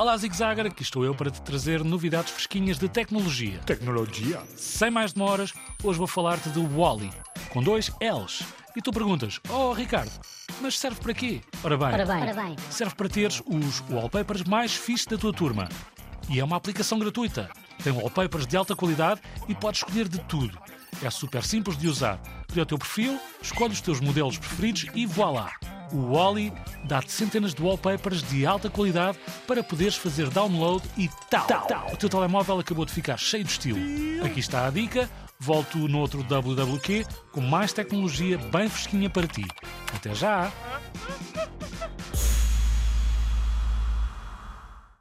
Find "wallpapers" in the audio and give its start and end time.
13.90-14.42, 17.92-18.46, 27.62-28.22